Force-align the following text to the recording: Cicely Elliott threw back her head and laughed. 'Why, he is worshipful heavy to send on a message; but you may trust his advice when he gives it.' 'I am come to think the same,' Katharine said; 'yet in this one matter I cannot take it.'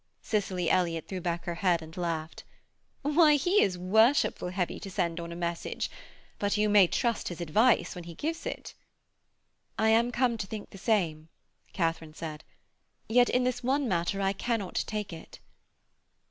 Cicely 0.23 0.67
Elliott 0.67 1.07
threw 1.07 1.21
back 1.21 1.45
her 1.45 1.53
head 1.53 1.79
and 1.83 1.95
laughed. 1.95 2.43
'Why, 3.03 3.35
he 3.35 3.61
is 3.61 3.77
worshipful 3.77 4.49
heavy 4.49 4.79
to 4.79 4.89
send 4.89 5.19
on 5.19 5.31
a 5.31 5.35
message; 5.35 5.91
but 6.39 6.57
you 6.57 6.69
may 6.69 6.87
trust 6.87 7.27
his 7.27 7.39
advice 7.39 7.93
when 7.93 8.05
he 8.05 8.15
gives 8.15 8.47
it.' 8.47 8.73
'I 9.77 9.89
am 9.89 10.11
come 10.11 10.39
to 10.39 10.47
think 10.47 10.71
the 10.71 10.79
same,' 10.79 11.29
Katharine 11.71 12.15
said; 12.15 12.43
'yet 13.07 13.29
in 13.29 13.43
this 13.43 13.61
one 13.63 13.87
matter 13.87 14.19
I 14.21 14.33
cannot 14.33 14.83
take 14.87 15.13
it.' 15.13 15.37